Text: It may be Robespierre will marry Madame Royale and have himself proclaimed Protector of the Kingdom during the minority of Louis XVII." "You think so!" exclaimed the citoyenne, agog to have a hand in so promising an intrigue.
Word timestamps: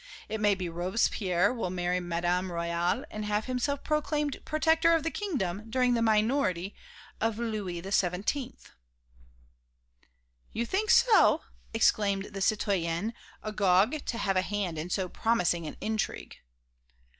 It 0.27 0.41
may 0.41 0.55
be 0.55 0.67
Robespierre 0.67 1.53
will 1.53 1.69
marry 1.69 1.99
Madame 1.99 2.51
Royale 2.51 3.05
and 3.11 3.23
have 3.25 3.45
himself 3.45 3.83
proclaimed 3.83 4.41
Protector 4.45 4.95
of 4.95 5.03
the 5.03 5.11
Kingdom 5.11 5.69
during 5.69 5.93
the 5.93 6.01
minority 6.01 6.73
of 7.21 7.37
Louis 7.37 7.83
XVII." 7.87 8.55
"You 10.53 10.65
think 10.65 10.89
so!" 10.89 11.41
exclaimed 11.71 12.29
the 12.33 12.41
citoyenne, 12.41 13.13
agog 13.43 14.03
to 14.07 14.17
have 14.17 14.35
a 14.37 14.41
hand 14.41 14.79
in 14.79 14.89
so 14.89 15.07
promising 15.07 15.67
an 15.67 15.77
intrigue. 15.79 16.37